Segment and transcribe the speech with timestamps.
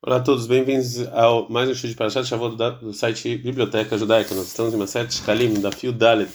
[0.00, 4.32] Olá a todos, bem-vindos ao mais um estudo de Parashat Shavuot do site Biblioteca Judaica.
[4.32, 6.30] Nós estamos em de Shkalim da Fio Dalet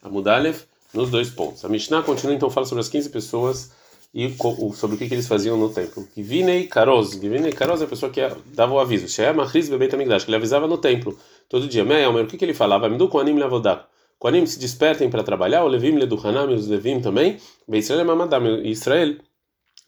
[0.00, 0.60] Amudalev
[0.94, 1.64] nos dois pontos.
[1.64, 3.72] A Mishnah continua então fala sobre as 15 pessoas
[4.14, 4.32] e
[4.72, 6.06] sobre o que, eles faziam no templo.
[6.16, 8.20] Givinei Karoz, Givinei Karoz é a pessoa que
[8.54, 9.08] dava o aviso.
[9.08, 11.84] Sheia Machriz Bebeit Amigdash, que ele avisava no templo todo dia.
[11.84, 12.88] Meia, o que, que ele falava?
[12.88, 13.82] Mdu Koanim Leavodak.
[14.16, 17.36] Koanim se despertem para trabalhar, o Levim Leduhanam e os Levim também.
[17.66, 19.16] Be Israel Mamadam, Israel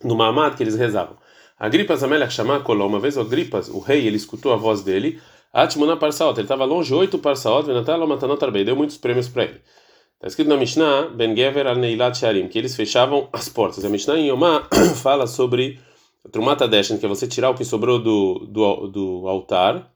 [0.03, 1.17] no Mamad que eles rezavam.
[1.61, 2.35] Agripas Amelech
[2.65, 5.21] Coló, uma vez o Agripas, o rei, ele escutou a voz dele,
[5.53, 9.61] Atmuna Parsaot, ele estava longe, oito Parsaot, Venatalo Matanot deu muitos prêmios para ele.
[10.15, 13.85] Está escrito na Mishnah, Ben Gever al Neilat Sharim, que eles fechavam as portas.
[13.85, 14.69] A Mishnah em Yomá
[15.03, 15.79] fala sobre
[16.33, 19.93] Trumata Deshen, que é você tirar o que sobrou do, do, do altar,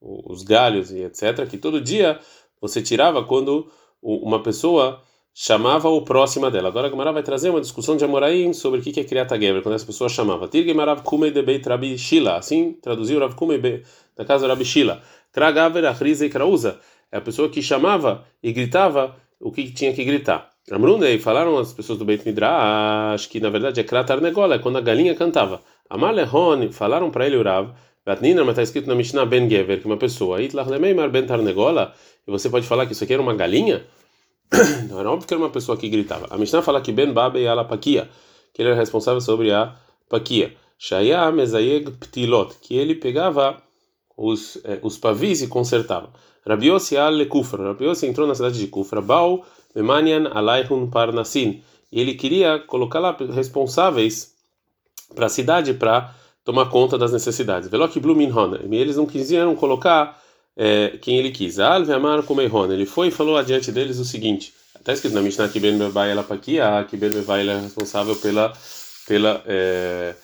[0.00, 2.18] os galhos e etc., que todo dia
[2.62, 5.02] você tirava quando uma pessoa
[5.40, 6.66] chamava o próxima dela.
[6.66, 9.62] Agora a Gemara vai trazer uma discussão de Amoraim sobre o que é Kriata Geber,
[9.62, 10.48] quando essa pessoa chamava.
[10.48, 12.38] Tirgem Rav Kumei de Beit Rabi Shila.
[12.38, 13.84] Assim traduziu Rav Kumei
[14.16, 15.00] da casa do Rabi Shila.
[15.30, 16.80] Kragaver Achrize e Krauza.
[17.12, 20.50] É a pessoa que chamava e gritava o que tinha que gritar.
[20.72, 24.78] Amrunei, falaram as pessoas do Beit Midrash que na verdade é Kratar Negola, é quando
[24.78, 25.62] a galinha cantava.
[25.88, 27.70] Amalehon, falaram para ele o Rav,
[28.04, 31.94] Vatnina, mas está escrito na Mishnah Ben Gever, que uma pessoa, Itlach Lemeimar Ben Tarnegola,
[32.26, 33.84] e você pode falar que isso aqui era uma galinha?
[34.88, 36.26] Não era óbvio que era uma pessoa que gritava.
[36.30, 38.08] A Mishnah fala que Ben Babe ala Pakia,
[38.52, 39.74] que ele era responsável sobre a
[40.08, 40.54] Pakia.
[40.78, 43.60] Shaya Mezayeg Ptilot, que ele pegava
[44.16, 46.10] os, eh, os pavis e consertava.
[46.46, 52.14] Rabiossi al Lekufra, Rabiossi entrou na cidade de Kufra, Baal Memanian Alaihun Parnasin, e ele
[52.14, 54.34] queria colocar lá responsáveis
[55.14, 57.68] para a cidade para tomar conta das necessidades.
[57.68, 58.30] Velok Blumin
[58.70, 60.20] e eles não quisiam colocar
[60.58, 61.60] é, quem ele quis.
[61.60, 62.72] Alve Amar Kumeihon.
[62.72, 66.10] Ele foi e falou adiante deles o seguinte: está escrito na Mishnah que Ben Bevai
[66.10, 68.52] ela paquia, que Ben Bevai é responsável pela,
[69.06, 70.14] pela, é,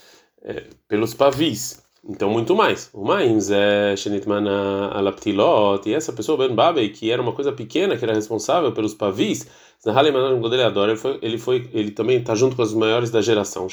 [0.42, 1.82] é, pelos pavis.
[2.06, 2.90] Então, muito mais.
[2.92, 4.46] O Maims é Shenitman
[4.92, 8.92] Alaptilot, e essa pessoa, Ben Babei, que era uma coisa pequena, que era responsável pelos
[8.92, 9.46] pavis,
[9.86, 13.68] ele foi, ele foi, ele também está junto com os maiores da geração.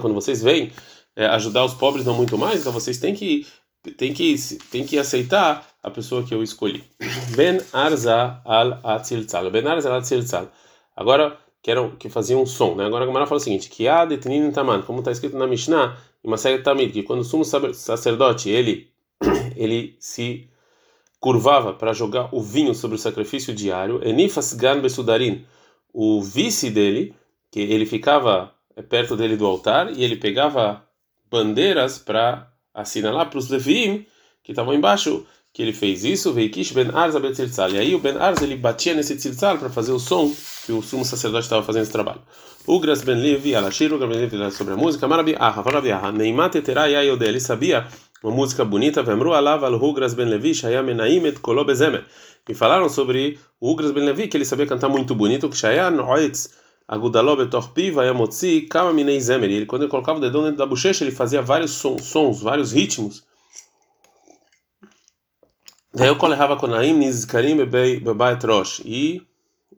[0.00, 0.72] Quando vocês vêm
[1.14, 3.46] é, ajudar os pobres não muito mais, então vocês têm que
[3.90, 4.34] tem que
[4.70, 6.84] tem que aceitar a pessoa que eu escolhi.
[7.36, 9.50] Ben Arza al Atzilzal.
[9.50, 10.50] Ben Arza al Atzilzal.
[10.96, 12.86] Agora que eram que faziam um som, né?
[12.86, 15.96] Agora a Gemara fala o seguinte: que a detinin taman, como está escrito na Mishnah,
[16.24, 18.90] em série tamid, que quando o sumo sacerdote ele
[19.56, 20.48] ele se
[21.20, 25.44] curvava para jogar o vinho sobre o sacrifício diário, enifas gan besudarin,
[25.92, 27.14] o vice dele,
[27.50, 28.54] que ele ficava
[28.88, 30.84] perto dele do altar e ele pegava
[31.30, 32.50] bandeiras para
[32.80, 34.06] assinalar para os Levim
[34.42, 37.72] que estavam embaixo que ele fez isso, Veikish ben Arza ben Tziltzal.
[37.72, 40.32] E aí o Ben Arza ele batia nesse Tziltzal para fazer o som
[40.64, 42.20] que o sumo sacerdote estava fazendo esse trabalho.
[42.66, 46.60] Ugras ben Levi, Alashir, Ugras ben Levi sobre a música, Marabi Aha, Farabi Aha, Neimate
[46.62, 47.86] Terai Ayode, ele sabia
[48.22, 52.04] uma música bonita, Vemru Alav al Ugras ben Levi, Shaya Menaim et Kolo Bezemer.
[52.48, 55.90] E falaram sobre o Ugras ben Levi, que ele sabia cantar muito bonito, que Shaya
[55.90, 56.50] Noitz
[56.88, 59.50] Agudaló betorpi vayamotzi kama minei zemer.
[59.50, 63.22] Ele quando ele colocava o dedão dentro da bochecha, ele fazia vários sons, vários ritmos.
[65.92, 68.80] Daí eu colherava konaim nizkarim bebait rosh.
[68.86, 69.22] E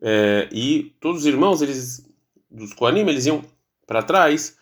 [0.01, 2.09] é, e todos os irmãos, eles
[2.49, 3.43] dos koanim, eles iam
[3.85, 4.57] para trás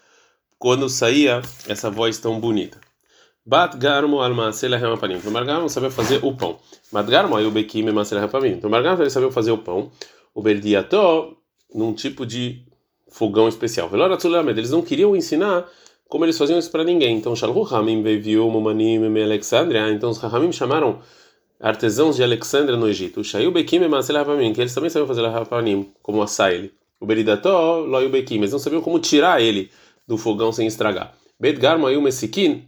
[0.58, 2.80] quando saía essa voz tão bonita.
[3.46, 5.16] Bat garmo al maasela hemapanim.
[5.16, 6.60] Então Margarmo sabia fazer o pão.
[6.92, 8.54] Bat garmo aí o bekim maasela hemapanim.
[8.54, 9.92] Então Margarmo ele sabia fazer o pão.
[10.36, 11.38] O berdiato
[11.74, 12.66] num tipo de
[13.10, 13.90] fogão especial.
[14.60, 15.68] Eles não queriam ensinar
[16.08, 17.18] como eles faziam isso para ninguém.
[17.18, 17.36] Então,
[19.30, 19.92] e.
[19.92, 21.00] Então, os Hamim chamaram
[21.60, 23.24] artesãos de Alexandria no Egito.
[23.52, 23.88] Bekim e
[24.54, 26.74] que eles também sabiam fazer Rapamim, como assar ele.
[27.00, 29.70] O Beridató, Loyu Bekim, mas não sabiam como tirar ele
[30.08, 31.14] do fogão sem estragar.
[31.40, 32.66] Bedgarmo aí o Messikin.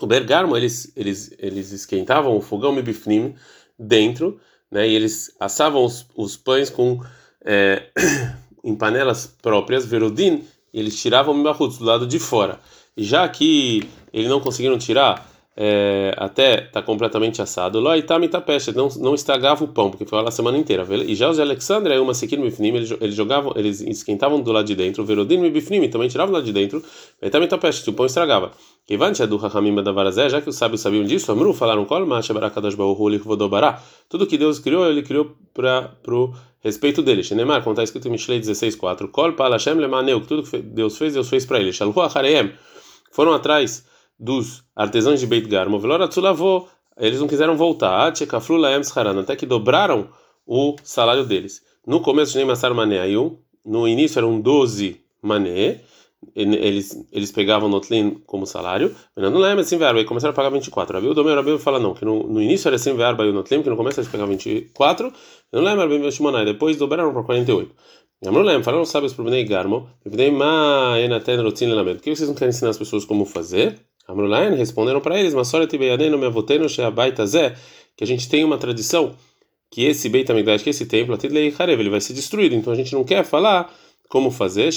[0.00, 3.34] O Bergarmo, eles, eles, eles esquentavam o fogão Mibifnim
[3.78, 4.38] dentro,
[4.70, 7.00] né, e eles assavam os, os pães com
[7.46, 7.84] é,
[8.64, 11.38] em panelas próprias, verodin, eles tiravam o
[11.78, 12.60] do lado de fora.
[12.96, 18.88] E já que eles não conseguiram tirar é, até tá completamente assado, loitami tapesh, não
[19.00, 20.86] não estragava o pão, porque foi lá a semana inteira.
[21.06, 25.02] E já os Alexandre, uma sequin bifnim, eles, jogavam, eles esquentavam do lado de dentro,
[25.04, 26.82] verodin bifnim, também tiravam do lado de dentro,
[27.22, 28.52] loitami tapesh, o pão estragava.
[28.86, 32.32] Kevante do Rahamim da Varazé, já que os sábios sabiam disso, Amru falaram kol macha
[32.32, 33.82] barakadosh baruhu likvodobará.
[34.08, 37.24] Tudo que Deus criou, ele criou para pro respeito dele.
[37.24, 41.28] Shenemar, como está escrito em Mishlei 16:4, kol palashem lemaneu, tudo que Deus fez, Deus
[41.28, 41.72] fez para ele.
[41.72, 42.52] Shalhu achareyem.
[43.10, 43.84] Foram atrás
[44.18, 46.68] dos artesãos de Beit Garmo, veloratzulavô,
[46.98, 50.08] eles não quiseram voltar, até que dobraram
[50.46, 51.62] o salário deles.
[51.86, 53.04] No começo Neymassar Mané,
[53.64, 55.80] no início eram 12 mané,
[56.34, 60.50] eles eles pegavam notlin como salário, mas não lembra assim verba e começaram a pagar
[60.50, 60.94] 24.
[60.94, 63.32] Rabi o Domer Rabi fala não, que no, no início era assim verba e o
[63.32, 65.12] notlin, que no começo eles pegavam 24.
[65.52, 67.74] Eu não lembro Rabi Shimonai, depois dobraram para 48.
[68.22, 71.96] Eu não lembro, falaram sábios para Bnei Garmo, Bnei Ma Enaten Rotzin Lelamed.
[71.96, 73.85] Por que vocês não querem ensinar as pessoas como fazer?
[74.08, 75.48] Amrulain responderam para eles, mas
[77.26, 77.54] Zé,
[77.96, 79.14] que a gente tem uma tradição
[79.70, 81.14] que esse Beit HaMikdash, que esse templo,
[81.82, 82.54] ele vai ser destruído.
[82.54, 83.72] Então a gente não quer falar
[84.08, 84.72] como fazer,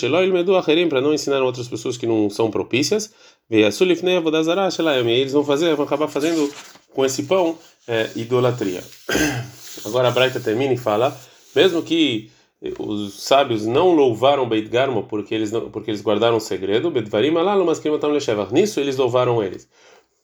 [0.90, 3.14] para não ensinar outras pessoas que não são propícias,
[3.50, 3.62] e
[5.22, 6.52] eles vão fazer, vão acabar fazendo
[6.94, 8.84] com esse pão é, idolatria.
[9.86, 11.16] Agora a Braita termina e fala,
[11.56, 12.32] mesmo que
[12.78, 17.36] os sábios não louvaram Beit Garmo porque eles não, porque eles guardaram o segredo, Betvarim
[17.38, 18.54] alalu maskrim tam leshevach.
[18.54, 19.70] Nisso eles louvaram eles.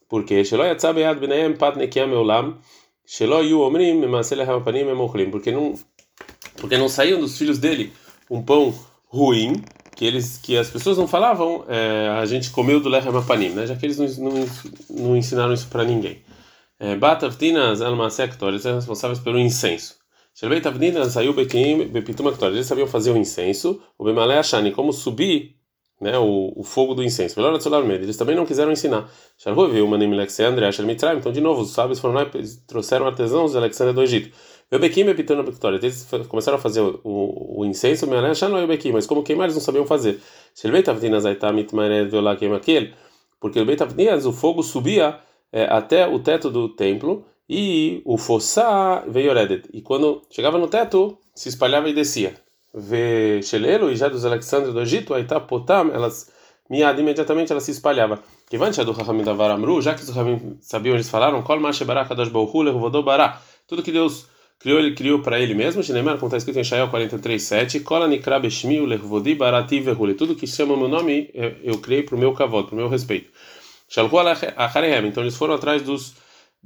[0.08, 2.58] Porque shelo yatsa beyad bneihem pat nekiam meolam,
[3.06, 5.30] shelo yu omrim memasel hapanim memochlim.
[5.30, 5.74] Porque não
[6.56, 7.92] porque não saíam dos filhos dele
[8.30, 8.74] um pão
[9.06, 9.62] ruim
[9.94, 13.66] que eles que as pessoas não falavam é, a gente comeu do lechem apanim, né?
[13.66, 14.46] Já que eles não, não,
[14.90, 16.20] não ensinaram isso para ninguém.
[16.78, 19.95] É, Batavtinas almasector, eles são responsáveis pelo incenso.
[20.38, 25.56] Shelbeit Avnina saiu Bekim Bepitum Eles sabiam fazer o incenso, o Bemalé Ashani, como subir
[25.98, 27.40] né, o, o fogo do incenso.
[27.40, 29.10] Eles também não quiseram ensinar.
[29.72, 30.66] viu Manim Alexandre,
[31.16, 34.36] Então, de novo, os sábios foram lá e trouxeram artesãos de Alexandre do Egito.
[34.78, 35.42] Bekim Bepitum
[35.82, 39.22] Eles começaram a fazer o, o, o incenso, o Bemalé Ashani o Bekim, mas como
[39.22, 40.20] queimar eles não sabiam fazer.
[40.54, 42.92] Shelbeit Avnina Zaita Mitmared Veolá Queima aquele,
[43.40, 43.82] porque o Beit
[44.26, 45.18] o fogo subia
[45.50, 49.68] é, até o teto do templo e o fossá veio Oredet.
[49.72, 52.34] E quando chegava no teto, se espalhava e descia.
[52.74, 56.30] Vê Shelelo e já dos Alexandre do Egito, aí tá Potam, elas
[56.68, 58.20] miad imediatamente ela se espalhava.
[58.50, 62.14] Que vante do Rahamim da Varamru, já que os Rahamim sabiam, eles falaram, Kol Mashebaraka
[62.14, 63.40] das Bauhule, Rodou Bará.
[63.66, 64.26] Tudo que Deus
[64.58, 65.82] criou, ele criou para ele mesmo.
[65.82, 69.82] Shinemar, como está escrito em Shael 43:7, Kola Nikra Beshmi, Lehvodi Barati.
[70.16, 71.30] Tudo que chama meu nome,
[71.62, 73.30] eu criei para o meu cavalo, para o meu respeito.
[73.88, 74.18] Shalhu
[74.56, 75.06] Acharehem.
[75.06, 76.14] Então eles foram atrás dos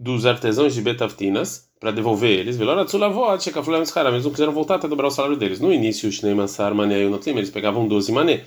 [0.00, 2.58] dos artesãos de Betavtinas para devolver eles.
[2.58, 5.60] Eles não quiseram voltar até dobrar o salário deles.
[5.60, 8.44] No início, o Shnei Massar Mané e o Notlim, eles pegavam 12 mané.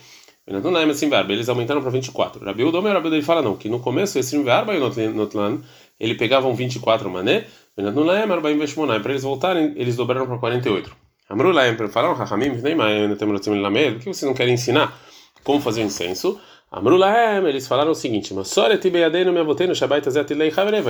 [0.47, 2.43] Eles aumentaram para 24.
[2.43, 5.61] Rabi Udom e Rabi Udom fala não, que no começo esse Verba e o Notlan,
[5.99, 7.45] ele pegavam 24 mané.
[7.75, 11.03] Para eles voltarem, eles dobraram para 48.
[11.29, 14.99] Amrulaim falaram, Rahamim, por que vocês não querem ensinar
[15.43, 16.39] como fazer o incenso?
[16.73, 18.75] Amrulahem, eles falaram o seguinte: Mas a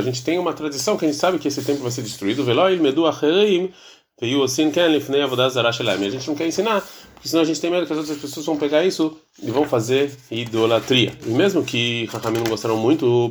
[0.01, 2.41] gente tem uma tradição que a gente sabe que esse templo vai ser destruído.
[6.07, 6.81] A gente não quer ensinar,
[7.13, 9.65] porque senão a gente tem medo que as outras pessoas vão pegar isso e vão
[9.65, 11.11] fazer idolatria.
[11.25, 13.29] E mesmo que Rahamim não gostaram muito,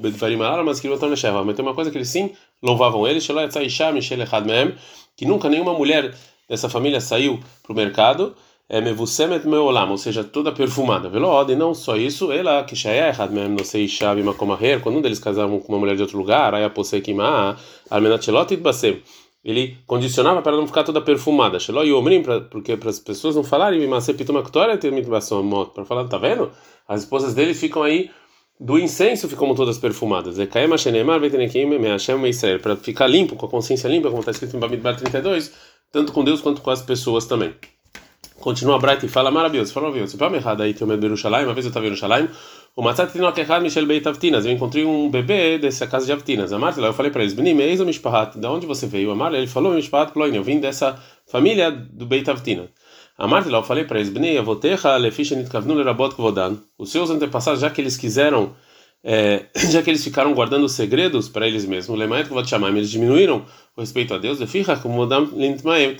[0.62, 2.32] mas que mas tem uma coisa que eles sim
[2.62, 3.25] louvavam eles,
[5.16, 6.14] que nunca nenhuma mulher
[6.46, 8.37] dessa família saiu para o mercado
[8.68, 11.08] é mevusemet meolam, ou seja, toda perfumada.
[11.08, 14.80] Velod, e não só isso, ela que já é errado mesmo, não sei, chave macomaher,
[14.80, 17.56] quando um deles casavam com uma mulher de outro lugar, aí a posekima,
[17.90, 19.02] almenatelot basem.
[19.44, 21.58] Ele condicionava para não ficar toda perfumada.
[21.58, 25.72] Shelo e omrim, porque para as pessoas não falarem, mas pituma ktora ter mitbasom moto,
[25.74, 26.50] para falar, tá vendo?
[26.86, 28.08] As esposas dele ficam aí
[28.60, 30.36] do incenso ficam todas perfumadas.
[32.62, 35.52] Para ficar limpo, com a consciência limpa, como está escrito em Bamidbar 32,
[35.90, 37.52] tanto com Deus quanto com as pessoas também.
[38.42, 40.18] Continua a Bright e fala maravilhoso, fala maravilhoso.
[40.18, 42.28] Para errado aí que eu me Jerusalém, uma vez eu estava em Jerusalém,
[42.74, 46.50] o Matzat Tinok Echad Michel Beit Avtinas, eu encontrei um bebê dessa casa de Avtinas.
[46.50, 49.12] Marta, eu falei para eles, Beni Meis ou Mishpahat, de onde você veio?
[49.12, 52.69] A Marta, ele falou, Mishpahat Ploin, eu vim dessa família do Beit Avtinas.
[53.17, 56.56] Marta, eu falei para eles, Beni Avotecha Lefisha Nitkavnu Lerabot Kvodan.
[56.76, 58.56] Os seus antepassados, já que eles quiseram
[59.05, 63.44] é, já que eles ficaram guardando segredos para eles mesmos, eles diminuíram
[63.76, 64.40] o respeito a Deus,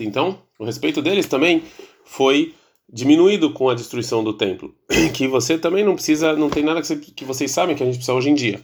[0.00, 1.62] então o respeito deles também
[2.04, 2.54] foi
[2.92, 4.75] diminuído com a destruição do templo,
[5.14, 7.87] que você também não precisa, não tem nada que, você, que vocês sabem que a
[7.87, 8.61] gente precisa hoje em dia.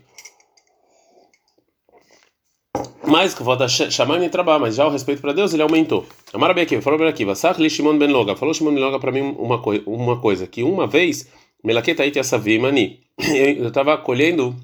[3.07, 6.04] Mas que vou chamar e trabalhar, mas já o respeito para Deus ele aumentou.
[6.33, 9.35] Amar aqui, falou bem aqui, Vasach Shimon ben Loga, falou Shimon ben Loga para mim
[9.38, 11.26] uma, coi uma coisa, que uma vez,
[11.64, 14.54] Melaketa iti asavi mani, eu estava colhendo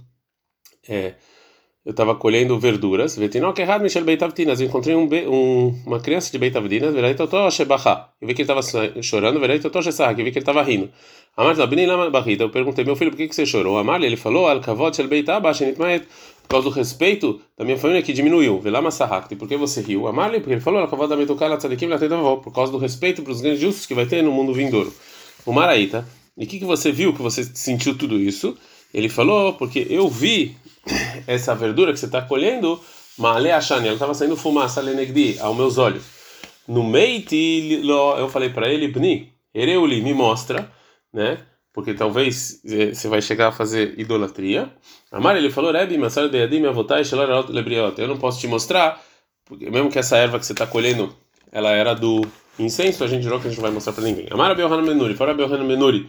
[0.87, 1.15] é,
[1.85, 3.19] eu estava colhendo verduras,
[4.05, 6.39] Beitavtinas, eu encontrei um, um, uma criança de
[7.15, 8.63] totó shebaha, eu vi que ele estava
[9.03, 9.39] chorando,
[9.83, 10.89] shesah, eu vi que ele estava rindo.
[11.37, 13.77] Eu perguntei, meu filho, por que, você chorou?
[13.77, 14.47] Amar ele falou,
[16.45, 20.07] por causa do respeito da minha família que diminuiu, velama sahakti, por que você riu?
[20.07, 24.23] Amar porque ele falou, por causa do respeito para os grandes justos que vai ter
[24.23, 24.91] no mundo vindouro.
[25.45, 28.57] O Maraíta, e o que, que você viu que você sentiu tudo isso?
[28.93, 30.57] Ele falou, porque eu vi
[31.27, 32.81] essa verdura que você está colhendo,
[33.87, 34.81] ela estava saindo fumaça,
[35.41, 36.05] aos meus olhos.
[36.67, 37.81] No Meiti,
[38.19, 40.71] eu falei para ele, Bni, Ereuli, me mostra,
[41.13, 41.39] né?
[41.75, 44.73] porque talvez eh, você vai chegar a fazer idolatria.
[45.11, 45.99] Amar ele falou, Rebbe,
[47.49, 48.01] Lebriot.
[48.01, 49.03] Eu não posso te mostrar,
[49.45, 51.13] porque mesmo que essa erva que você está colhendo,
[51.51, 52.25] ela era do
[52.61, 54.29] incenso, a gente jurou que a gente não vai mostrar para ninguém.
[54.31, 56.09] Amar Abelhan Menuri, fora Abelhan Menuri.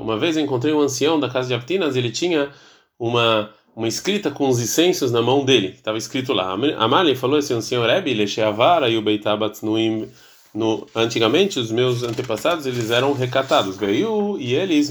[0.00, 2.50] Uma vez eu encontrei um ancião da casa de Avtinas, ele tinha
[2.98, 5.68] uma uma escrita com os incensos na mão dele.
[5.68, 6.56] Estava escrito lá.
[6.78, 10.08] Amali falou esse ancião Rebbe, Lecheavara e o Beitabat Nuim
[10.54, 14.88] no, antigamente os meus antepassados eles eram recatados veio e eles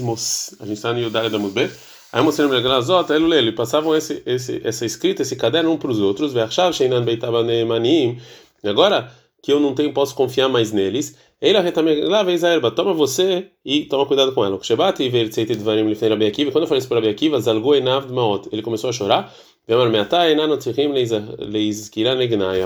[0.60, 1.72] a gente está no Yudara da Mudbet
[2.12, 5.98] aí mostrando para Glazot ele passavam esse, esse essa escrita esse caderno um para os
[5.98, 6.40] outros e
[8.68, 9.10] agora
[9.42, 11.58] que eu não tenho posso confiar mais neles ele
[12.08, 14.58] lá vez a erva toma você e toma cuidado com ela.
[14.58, 14.76] Quando eu
[16.66, 17.38] falei isso para Rabi Akiva
[18.50, 19.32] ele começou a chorar.
[19.66, 19.72] A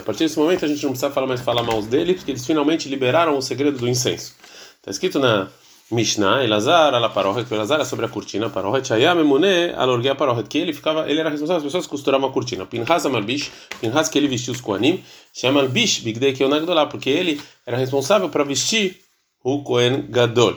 [0.02, 2.88] partir desse momento a gente não precisa falar mais falar mal dele, porque eles finalmente
[2.88, 4.34] liberaram o segredo do incenso.
[4.78, 5.48] Está escrito na
[5.90, 10.58] Mishnah, Elazar, ala parohet, Elazar é sobre a cortina, parohet, chayam emune, alorgia parohet, que
[10.58, 12.66] ele ficava, ele era responsável, as pessoas costuravam a cortina.
[12.66, 15.02] Pinhas amalbish, Pinhas que ele vestia os koanim,
[15.32, 19.00] chama albish, bigdei que eu lá, porque ele era responsável para vestir
[19.42, 20.56] o kohen gadol.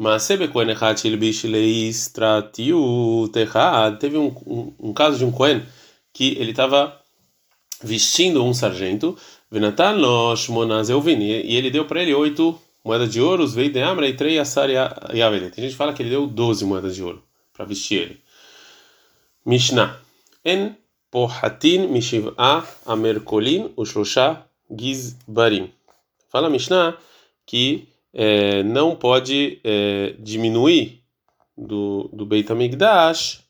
[0.00, 0.26] Mas
[3.98, 5.62] teve um, um, um caso de um Cohen
[6.10, 6.98] que ele estava
[7.82, 9.14] vestindo um sargento,
[9.52, 9.58] e
[11.56, 15.54] ele deu para ele oito moedas de ouro, veio de Amra e três Assar Yavelet.
[15.54, 17.22] Tem gente que fala que ele deu doze moedas de ouro
[17.52, 18.20] para vestir ele.
[19.44, 19.98] Mishnah.
[20.44, 20.74] En
[21.10, 25.70] pohatin mishiv'a amerkolin ushlosha gizbarim.
[26.28, 26.96] Fala Mishnah
[27.44, 31.02] que é, não pode é, diminuir
[31.56, 33.40] do, do Beit HaMikdash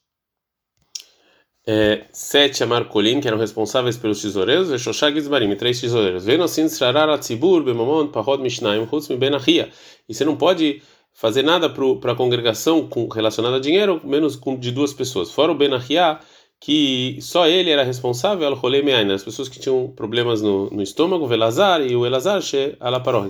[1.66, 6.24] é, sete Amarcolim, que eram responsáveis pelos tesoureiros, e Shoshag Izbarim, três tesoureiros.
[6.24, 9.70] Venosin Srarar Atzibur, Bemamon, Pahod Mishnayim, Hutz Benachia.
[10.08, 14.56] E você não pode fazer nada para a congregação com, relacionada a dinheiro, menos com,
[14.56, 15.30] de duas pessoas.
[15.30, 16.18] Fora o Benachia,
[16.58, 20.82] que só ele era responsável al rolê meaina, as pessoas que tinham problemas no, no
[20.82, 22.76] estômago, o Elazar e o Elazar she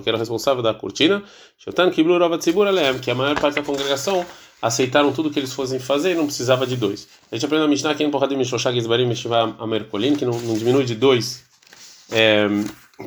[0.03, 1.23] que era responsável da cortina,
[1.57, 4.25] Shotan kiblu ravatzibur alem, que a maior parte da congregação
[4.61, 7.07] aceitaram tudo que eles fossem fazer e não precisava de dois.
[7.31, 10.85] A gente aprende a Mishnah aqui no Pohadim Mishoshag Izbarim Meshivah Amerkolin, que não, diminui
[10.85, 11.43] de dois
[12.11, 12.47] é,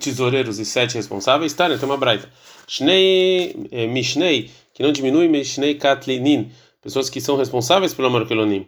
[0.00, 1.76] tesoureiros e sete responsáveis, tá, né?
[1.78, 2.28] Tem uma braita.
[2.66, 6.50] Shnei é, Mishnei, que não diminui Mishnei Katlinin,
[6.82, 8.66] pessoas que são responsáveis pelo Amerkolonim.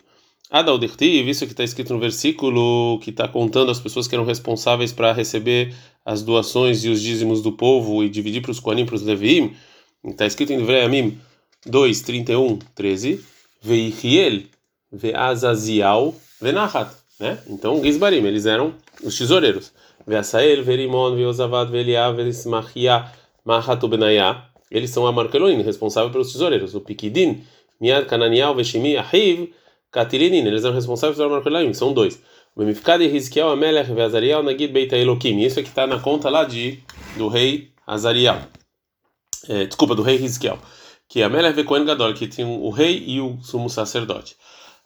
[0.48, 4.92] Adaldirtiv, isso que está escrito no versículo que está contando as pessoas que eram responsáveis
[4.92, 5.74] para receber
[6.04, 9.56] as doações e os dízimos do povo e dividir para os Koanim, para os Leviim,
[10.04, 11.18] está escrito em Vreamim
[11.66, 13.24] 2, 31, 13,
[13.62, 14.42] Veichiel,
[14.90, 17.38] Veazazial, Venahat, né?
[17.48, 19.72] Então, Gizbarim, eles eram os tesoureiros.
[20.06, 23.10] Veasael, Verimon, Veozavad, Veliav, Velismachia,
[23.44, 26.74] Mahatu Benaya, eles são a Markeloin, responsável pelos tesoureiros.
[26.74, 27.44] O Pikidin,
[27.80, 29.52] Miad Cananial, Veshimi, Ahiv,
[29.90, 32.20] Katilinin, eles são responsáveis pelo Markeloin, são dois.
[32.54, 35.40] O Bemificad e Rizkiel, Amelech, Veazariel, Nagid, Beita Elokim.
[35.40, 36.80] Isso aqui está na conta lá de,
[37.16, 38.38] do rei Azariel.
[39.48, 40.58] É, desculpa, do rei Rizkiel.
[41.08, 44.36] Que a Melech Kohen Gadol, que tinha o rei e o sumo sacerdote.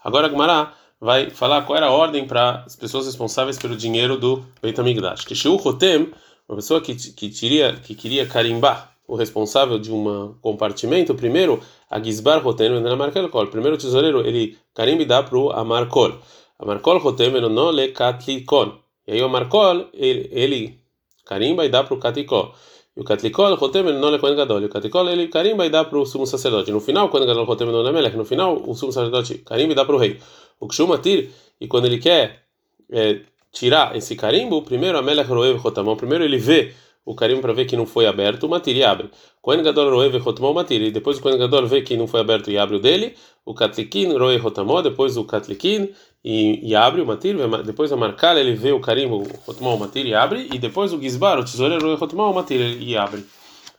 [0.02, 4.18] Agora a Gemara vai falar qual era a ordem para as pessoas responsáveis pelo dinheiro
[4.18, 5.24] do Beit HaMikdash.
[5.24, 6.12] Tishu Rotem,
[6.48, 11.60] uma pessoa que, que, queria, que queria carimbar o responsável de um compartimento, primeiro,
[11.90, 16.20] a Gizbar Rotem, o primeiro tesoureiro, ele carimba e dá para o Amarkol.
[16.58, 18.78] Amarkol Rotem, não le Katlikon.
[19.06, 20.80] E aí o Amarkol, ele, ele
[21.24, 22.54] carimba e dá para o Katikol.
[22.96, 24.64] E o Katlikol, Rotem, não le Kohen Gadol.
[24.64, 26.72] O Katikol, ele carimba e dá para o sumo sacerdote.
[26.72, 28.16] No final, Kohen Gadol, Rotem, não le Melech.
[28.16, 30.18] No final, o sumo sacerdote carimba e dá para o rei.
[30.58, 31.30] O Kshumatir,
[31.60, 32.42] e quando ele quer
[32.90, 33.20] é,
[33.52, 36.72] tirar esse carimbo, primeiro a Melech Roev Rotamon, primeiro ele vê
[37.04, 39.10] o carimbo para ver que não foi aberto, o matir e abre.
[39.40, 42.58] Kohen Gadol Rotamon matir, e depois o Kohen Gadol vê que não foi aberto e
[42.58, 43.14] abre o dele,
[43.44, 45.90] o Katlikin Roe Rotamon, depois o Katlikin
[46.24, 50.14] e, e abre o matir, depois a marcar ele vê o carimbo Rotamon matir e
[50.14, 53.24] abre, e depois o Gizbar, o tesoureiro Roe Rotamon matir e abre.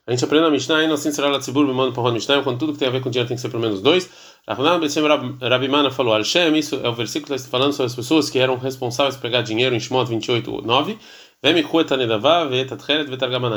[0.06, 2.58] A gente aprende na Mishnah, ainda assim será lá Tzibur, me manda para Mishnah, quando
[2.58, 4.10] tudo que tem a ver com dinheiro tem que ser pelo menos dois.
[4.48, 8.40] Rabi Mana falou, Al-Shem, isso é o versículo que está falando sobre as pessoas que
[8.40, 10.98] eram responsáveis por pegar dinheiro em Shemot 28, 9.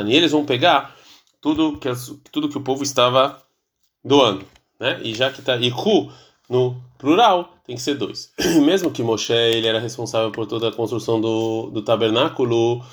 [0.09, 0.95] E eles vão pegar
[1.39, 1.89] tudo que,
[2.31, 3.41] tudo que o povo estava
[4.03, 4.45] doando.
[4.79, 4.99] Né?
[5.03, 6.11] E já que está Ihu
[6.49, 8.31] no plural, tem que ser dois.
[8.63, 12.83] Mesmo que Moshe ele era responsável por toda a construção do, do tabernáculo,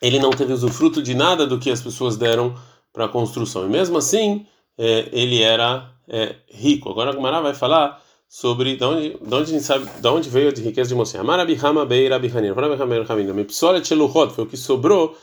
[0.00, 2.54] ele não teve usufruto de nada do que as pessoas deram
[2.92, 3.64] para a construção.
[3.64, 4.46] E mesmo assim,
[4.76, 6.90] é, ele era é, rico.
[6.90, 8.01] Agora a Gumara vai falar
[8.32, 11.18] sobre de onde, de onde a gente sabe, de onde veio a riqueza de Moshe.
[11.18, 12.54] Amarabi Hama Bei Rabi Hanina.
[12.54, 13.34] Rabi Hanina.
[13.34, 15.14] Mipsolet Sheluchot foi o que sobrou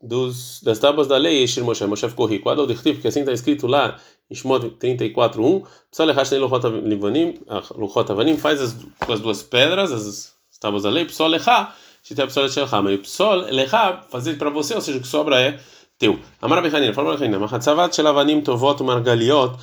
[0.00, 2.48] dos, das tábuas da lei, Eshir Moshe, Moshe ficou rico.
[2.48, 8.62] Adol Dichtiv, porque assim está escrito lá, em Shmot 34.1, Psal Echashnei Luchot Avanim, faz
[8.62, 12.98] as, com as duas pedras, as tábuas da lei, Psal Echá, Shitea Psal Echelchá, mas
[13.00, 15.60] Psal Echá, fazer para você, ou seja, o que sobra é
[15.98, 16.18] teu.
[16.40, 19.54] Amar Bechanina, fala Bechanina, Machatzavat Shelavanim Tovot Margaliot,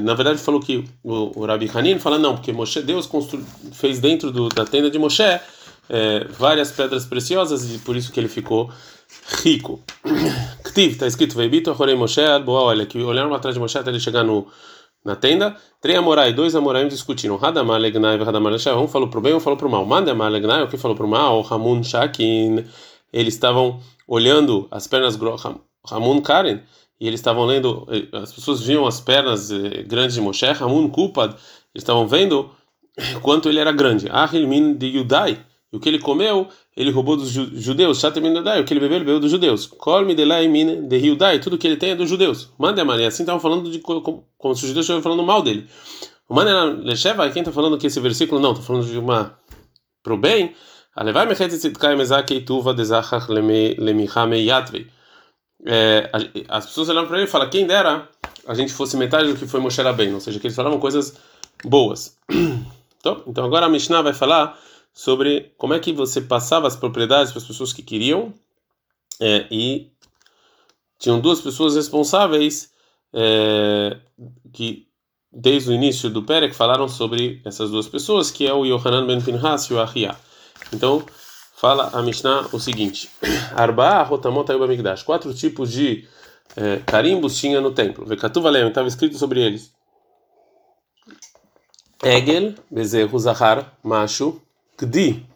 [0.00, 3.40] Na verdade, falou que o, o Rabi Hanin fala não, porque Moshe, Deus constru,
[3.72, 8.20] fez dentro do, da tenda de Moshe é, várias pedras preciosas e por isso que
[8.20, 8.70] ele ficou
[9.42, 9.80] rico.
[10.64, 14.00] Ktiv, está escrito, Veibito Horei Moshe Boa, olha, que olharam atrás de Moshe até ele
[14.00, 14.46] chegar no,
[15.06, 15.56] na tenda.
[15.80, 17.38] Três Amorai, dois Amoraim discutiram.
[17.40, 18.76] Hadamar Legnai Hadamar Leshah.
[18.76, 19.86] Um falou para o bem, um falou para o mal.
[19.86, 21.46] Mandamar Legnai, o que falou para o mal?
[21.48, 22.64] Hamun Shakin.
[23.12, 25.16] Eles estavam olhando as pernas
[25.88, 26.60] Hamun Karen.
[27.00, 31.32] E eles estavam lendo, as pessoas viam as pernas eh, grandes de Moshe, Hamun Kupad,
[31.74, 32.50] eles estavam vendo
[33.22, 34.08] quanto ele era grande.
[34.10, 38.02] Ahilmin de Yudai, o que ele comeu, ele roubou dos judeus.
[38.02, 38.12] O
[38.64, 39.66] que ele bebeu, ele bebeu dos judeus.
[39.66, 42.50] Colme de Laimin de Hyundai, tudo que ele tem é dos judeus.
[42.58, 45.66] Manda Maria, assim estavam falando de como, como se os judeus estivessem falando mal dele.
[46.28, 49.36] O Manda Lecheva, quem está falando que esse versículo não, está falando de uma
[50.02, 50.54] pro bem.
[50.94, 54.46] Alevai mechet tzitkai mezakei tuva dezachach lemichame
[55.64, 56.44] yatvei.
[56.48, 58.08] As pessoas olham para ele e falam: quem dera
[58.46, 61.16] a gente fosse metade do que foi Moshe Rabbeinu, ou seja, que eles falavam coisas
[61.64, 62.16] boas.
[63.28, 64.58] Então agora a Mishnah vai falar
[64.92, 68.34] sobre como é que você passava as propriedades para as pessoas que queriam
[69.20, 69.92] é, e
[70.98, 72.72] tinham duas pessoas responsáveis
[73.12, 73.98] é,
[74.52, 74.88] que
[75.30, 79.20] desde o início do Perek falaram sobre essas duas pessoas que é o Yohanan ben
[79.20, 80.16] Pinhas e o Ahia
[80.72, 81.04] então
[81.56, 83.10] fala a Mishnah o seguinte.
[83.56, 86.06] Arba Rotamot Ayubamigdash quatro tipos de
[86.54, 88.04] é, carimbos tinha no templo.
[88.04, 89.74] Vekatuvalem estava escrito sobre eles.
[92.04, 94.40] Egel, bezerro, zahar, macho
[94.76, 95.26] Kdi,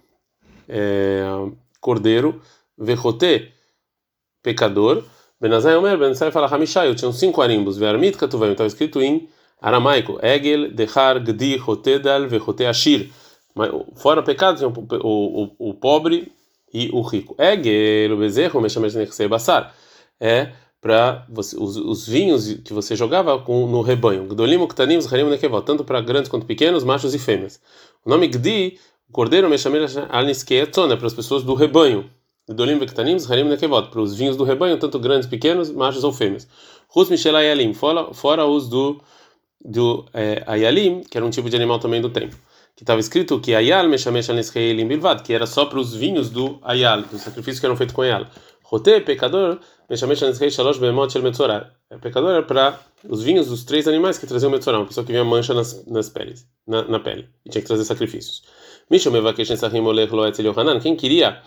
[0.69, 1.23] é,
[1.81, 2.43] cordeiro,
[2.77, 3.53] Vechote,
[4.43, 5.03] pecador,
[5.41, 9.27] Benazai Omer, Benazai fala Hamishai, eu tinha cinco arimbos, Vermit Katuvem, estava escrito em
[9.61, 13.11] aramaico, Egel, Dechar, Gdi, Hotedal, Vechote Ashir.
[13.97, 16.33] Fora pecado, tinha o, o, o pobre
[16.73, 17.35] e o rico.
[17.39, 18.61] Egel, o bezerro,
[19.29, 19.75] Basar,
[20.21, 24.25] é para os, os, vinhos que você jogava com, no rebanho.
[24.25, 27.61] Gdolim, Ktanim, Zharim, Nekevot, tanto para grandes quanto pequenos, machos e fêmeas.
[28.05, 28.79] O nome Gdi
[29.11, 32.09] o cordeiro Meshamel Alniskeetzon é para as pessoas do rebanho.
[32.49, 36.47] Dolim Vektanim, Harim Nekevot, para os vinhos do rebanho, tanto grandes, pequenos, machos ou fêmeas.
[36.87, 39.01] Rus Michel Ayalim, fora, fora os do,
[39.65, 42.37] do é, Ayalim, que era um tipo de animal também do tempo.
[42.81, 46.59] Que estava escrito que Ayal Meshamesh Alniskeelim Bilvad, que era só para os vinhos do
[46.63, 48.25] Ayal, dos sacrifícios que eram feitos com Ayal.
[48.63, 49.59] Rote, pecador,
[49.91, 51.71] Meshamesh Alniskei Shalosh Beemot Shel Metzorah.
[51.91, 55.13] É pecador era para os vinhos dos três animais que traziam Metzorah, uma pessoa que
[55.13, 58.45] vinha mancha nas, nas peles, na, na pele, e tinha que trazer sacrifícios.
[60.81, 61.43] Quem queria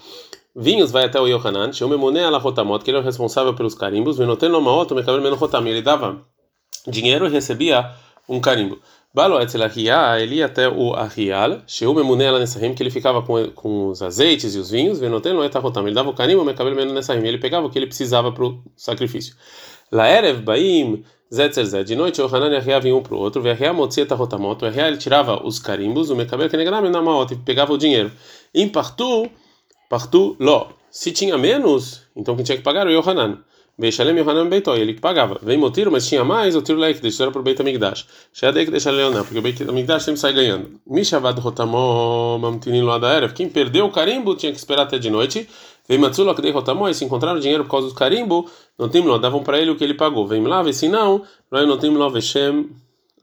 [0.56, 6.22] vinhos vai até o Yohanan, que ele era responsável pelos carimbos, ele dava
[6.88, 7.91] dinheiro e recebia
[8.30, 8.80] um carimbo.
[9.13, 11.62] Balo ele ia até o Ahial,
[12.76, 17.38] que ele ficava com, com os azeites e os vinhos, ele dava o carimbo, ele
[17.38, 19.36] pegava o que ele precisava para o sacrifício.
[19.91, 21.84] Laerev Baim Zetzer.
[21.84, 23.41] De noite, o Hanan e Ahia vinham um para o outro.
[23.41, 24.63] Verrea Motzia Tahotamot.
[24.63, 28.12] O Ahia ele tirava os carimbos, o Mekabel Kenegram na Maot e pegava o dinheiro.
[28.54, 29.30] Em Partu,
[30.39, 30.67] Ló.
[30.91, 33.39] Se tinha menos, então quem tinha que pagar era o Yohanan.
[33.78, 35.40] Beishalem Yohanan Beitó, ele que pagava.
[35.42, 38.06] Vem Motiro, mas tinha mais, o Tiro Leikdesh, era para o Beit Amigdash.
[38.32, 40.80] Shadek deixa Leoná, porque o Beit Amigdash sempre sai ganhando.
[40.86, 43.34] Mishavad Rotamó, Mamtinin Loada Erev.
[43.34, 45.50] Quem perdeu o carimbo tinha que esperar até de noite.
[45.88, 49.44] Vem Matsula Kdei Rotamó, e se encontraram dinheiro por causa do carimbo, não tem davam
[49.44, 50.28] para ele o que ele pagou.
[50.28, 52.70] Vem lá, se não, não tem Veshem.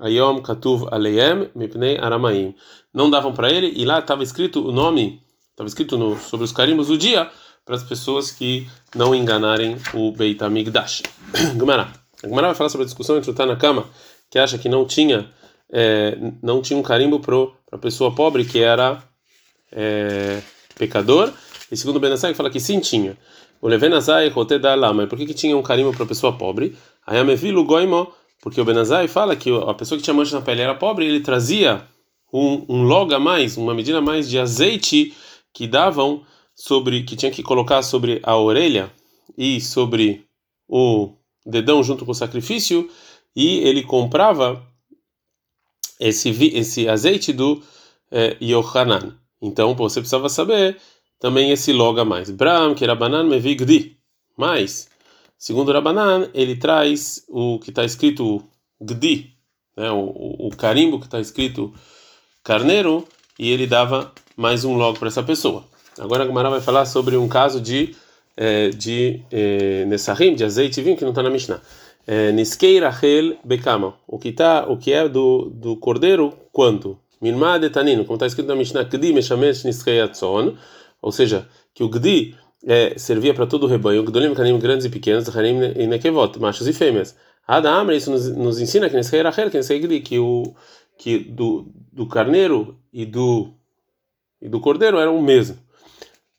[0.01, 2.55] Ayom Katuv Aleem Mipnei Aramaim.
[2.93, 6.53] Não davam para ele, e lá estava escrito o nome, estava escrito no, sobre os
[6.53, 7.31] carimbos do dia,
[7.65, 11.03] para as pessoas que não enganarem o Beit Amigdash.
[11.57, 11.93] Gumara.
[12.23, 13.87] A Gumara vai falar sobre a discussão entre o Tanakama,
[14.31, 15.31] que acha que não tinha
[15.73, 17.37] é, não tinha um carimbo para
[17.73, 19.03] a pessoa pobre que era
[19.73, 20.43] é,
[20.77, 21.33] pecador,
[21.71, 23.17] e segundo Benazai, fala que sim tinha.
[23.63, 26.77] O Levenazai da Lama, por que, que tinha um carimbo para a pessoa pobre?
[27.07, 30.75] Ayamevilu Goimo, porque o Benazai fala que a pessoa que tinha mancha na pele era
[30.75, 31.83] pobre, ele trazia
[32.33, 35.15] um, um log a mais, uma medida a mais de azeite
[35.53, 36.23] que davam
[36.61, 38.93] sobre que tinha que colocar sobre a orelha
[39.37, 40.27] e sobre
[40.69, 41.11] o
[41.45, 42.87] dedão junto com o sacrifício
[43.35, 44.63] e ele comprava
[45.99, 47.63] esse esse azeite do
[48.11, 49.17] eh, Yohanan.
[49.41, 50.77] Então você precisava saber
[51.19, 52.29] também esse logo a mais.
[52.31, 53.97] Bram que era banan mevigdi.
[54.37, 54.91] Mas
[55.39, 58.45] segundo Rabanan ele traz o que está escrito
[58.79, 59.33] gdi,
[59.75, 61.73] né, o, o carimbo que está escrito
[62.45, 65.70] carneiro e ele dava mais um logo para essa pessoa.
[66.01, 67.95] Agora a Gemara vai falar sobre um caso de
[68.35, 71.61] é, de é, Nessahim, de azeite e vinho, que não está na Mishnah.
[72.07, 73.95] É, Niskei Rachel Bekama.
[74.09, 76.99] O que, tá, o que é do, do cordeiro, quanto?
[77.21, 80.57] Milma de Tanino, como está escrito na Mishnah, Gdi Meshamesh Niskei Atzon.
[81.03, 82.35] Ou seja, que o Gdi
[82.67, 86.67] é, servia para todo o rebanho, Gdolim Kanim grandes e pequenos, Harim e Nekevot, machos
[86.67, 87.15] e fêmeas.
[87.47, 90.55] Ada Amra, isso nos, nos ensina que Niskei que Niskei Gdi, que, o,
[90.97, 93.51] que do, do carneiro e do,
[94.41, 95.59] e do cordeiro eram o mesmo.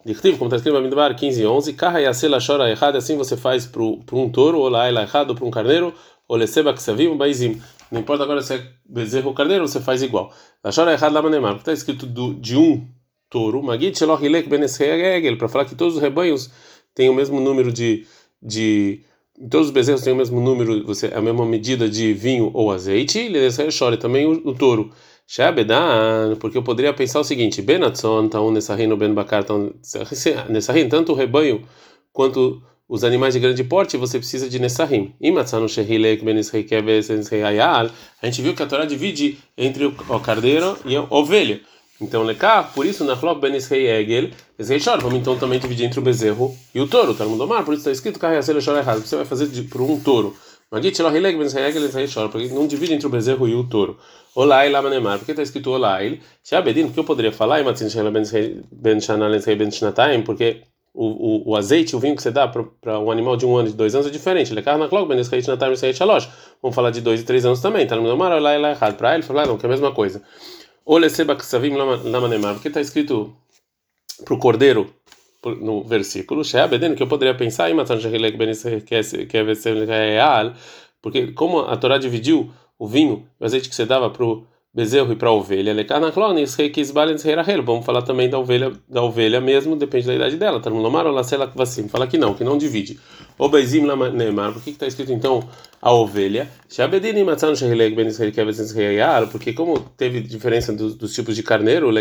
[0.04, 3.38] Dictivo, como está escrito no Bamidbar 15 e 11, Carra Yasela Shora errado, assim você
[3.38, 5.94] faz para um touro, ou lá errado, ou para um carneiro,
[6.28, 7.62] ou Leseba Ksavim, Baizim.
[7.92, 10.34] Não importa agora se é bezerro ou carneiro, você faz igual.
[10.64, 12.88] A Shora errado lá Manemar, está escrito do, de um
[13.30, 16.50] touro, Magit Sheloh Hilek Benesregel, para falar que todos os rebanhos
[16.96, 18.08] têm o mesmo número de.
[18.42, 19.02] de
[19.50, 23.20] todos os bezerros têm o mesmo número, você, a mesma medida de vinho ou azeite,
[23.20, 24.92] e chora também o, o touro.
[25.28, 29.46] Shabedan, porque eu poderia pensar o seguinte: Benatson, Taun, Nessahin, Ben Bakar,
[30.50, 31.66] Nessahin, tanto o rebanho
[32.12, 35.14] quanto os animais de grande porte, você precisa de Nessahim.
[38.22, 41.62] A gente viu que a Torá divide entre o carneiro e a ovelha.
[42.02, 44.32] Então, Lekar, por isso, na Flop Ben Israel Egel,
[45.00, 47.14] vamos então também dividir entre o bezerro e o touro.
[47.14, 48.20] Tá no Mar, por isso está escrito.
[48.20, 50.36] Você vai fazer por um touro.
[52.32, 54.00] Porque não divide entre o bezerro e o touro.
[54.34, 55.18] Olá, Lama Nemar.
[55.18, 55.98] Por que está escrito Olá?
[56.42, 57.62] Shabedin, porque eu poderia falar,
[60.26, 60.62] porque
[60.94, 63.68] o, o, o azeite, o vinho que você dá para um animal de um ano
[63.68, 64.54] e de dois anos é diferente.
[64.54, 66.30] Ele é carna clog, benes reit natam e shalosh.
[66.62, 67.86] Vamos falar de dois e três anos também.
[67.86, 68.96] Tá no Nemar, Olá, Olá, errado.
[68.96, 70.24] Para ele, falar, não, que é a mesma coisa.
[70.86, 72.54] Olha, seba ksavim lama Nemar.
[72.54, 73.36] Por que está escrito
[74.24, 74.90] para o cordeiro?
[75.44, 76.44] No versículo,
[76.96, 77.74] que eu poderia pensar em
[81.02, 85.12] porque como a Torá dividiu o vinho, o azeite que você dava para o bezerro
[85.12, 85.74] e para a ovelha,
[87.62, 90.62] vamos falar também da ovelha, da ovelha mesmo, depende da idade dela.
[91.90, 92.98] Fala que não, que não divide.
[93.38, 95.44] Por que está escrito então
[95.82, 96.50] a ovelha?
[99.30, 101.92] Porque como teve diferença dos, dos tipos de carneiro,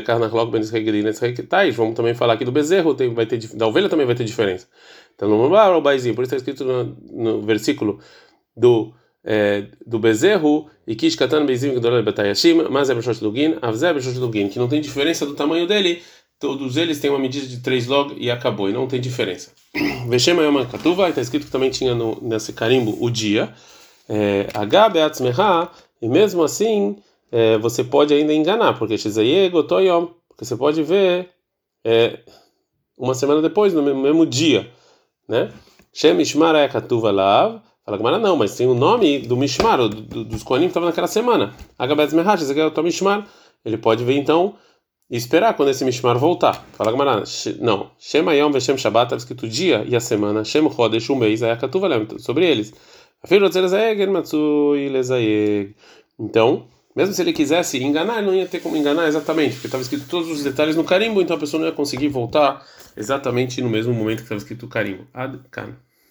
[1.75, 4.69] vamos também falar aqui do bezerro, tem, vai ter, da ovelha também vai ter diferença.
[5.17, 7.99] Então, por isso está escrito no, no versículo
[8.57, 13.95] do é, do bezerro e kish katan bezim gedolel betayashim, mas é b'shosh lugin, avzé
[13.95, 16.03] b'shosh lugin, que não tem diferença do tamanho dele,
[16.41, 19.53] todos eles têm uma medida de 3 log e acabou, e não tem diferença.
[20.11, 23.55] Veshem ayom katuva, está escrito que também tinha no, nesse carimbo o dia,
[24.53, 25.69] H beatzmeha,
[26.03, 26.97] e mesmo assim
[27.31, 31.29] é, você pode ainda enganar, porque shizayego toyom, porque você pode ver
[31.85, 32.19] é,
[32.99, 34.69] uma semana depois, no mesmo, dia,
[35.29, 35.53] né?
[35.93, 40.25] Shem ishmar katuva lav, Fala Gamara, não, mas tem o nome do Mishmar, do, do,
[40.25, 41.55] dos Koanim que estavam naquela semana.
[41.79, 43.27] Agabetz Mehash, esse aqui é o Mishmar.
[43.65, 44.55] Ele pode vir então
[45.11, 46.65] e esperar quando esse Mishmar voltar.
[46.73, 47.25] Fala Gamara,
[47.59, 47.91] não.
[47.99, 50.45] Shema Yom Veshem Shabbat, estava escrito dia e a semana.
[50.45, 51.89] Shem Chodesh, o mês, aí a Katuva
[52.19, 52.73] sobre eles.
[56.19, 56.67] Então,
[56.97, 60.07] mesmo se ele quisesse enganar, ele não ia ter como enganar exatamente, porque estava escrito
[60.09, 62.65] todos os detalhes no carimbo, então a pessoa não ia conseguir voltar
[62.97, 65.07] exatamente no mesmo momento que estava escrito o carimbo.
[65.13, 65.75] Ad -kan.